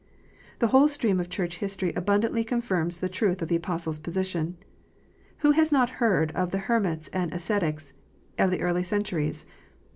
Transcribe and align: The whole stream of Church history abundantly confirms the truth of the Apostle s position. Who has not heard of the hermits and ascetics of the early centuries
The 0.57 0.69
whole 0.69 0.87
stream 0.87 1.19
of 1.19 1.29
Church 1.29 1.57
history 1.57 1.93
abundantly 1.93 2.43
confirms 2.43 3.01
the 3.01 3.07
truth 3.07 3.43
of 3.43 3.49
the 3.49 3.55
Apostle 3.55 3.91
s 3.93 3.99
position. 3.99 4.57
Who 5.45 5.51
has 5.51 5.71
not 5.71 5.91
heard 6.01 6.31
of 6.31 6.49
the 6.49 6.57
hermits 6.65 7.07
and 7.09 7.31
ascetics 7.31 7.93
of 8.39 8.49
the 8.49 8.61
early 8.61 8.81
centuries 8.81 9.45